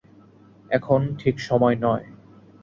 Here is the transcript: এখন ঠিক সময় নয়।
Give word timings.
এখন 0.71 1.01
ঠিক 1.19 1.35
সময় 1.39 1.75
নয়। 1.75 2.05